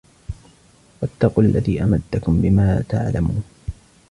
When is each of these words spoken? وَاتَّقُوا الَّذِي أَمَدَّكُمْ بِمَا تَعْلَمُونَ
وَاتَّقُوا 1.01 1.43
الَّذِي 1.43 1.83
أَمَدَّكُمْ 1.83 2.41
بِمَا 2.41 2.83
تَعْلَمُونَ 2.89 3.43